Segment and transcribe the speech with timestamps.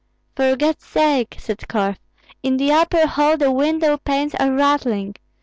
[0.35, 1.99] "For God's sake!" said Korf,
[2.41, 5.15] "in the upper hall the window panes are rattling.